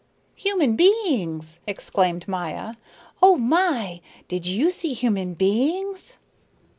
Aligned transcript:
"Human 0.33 0.75
beings!" 0.75 1.59
exclaimed 1.67 2.27
Maya. 2.27 2.73
"Oh 3.21 3.35
my, 3.37 4.01
did 4.27 4.47
you 4.47 4.71
see 4.71 4.93
human 4.95 5.35
beings?" 5.35 6.17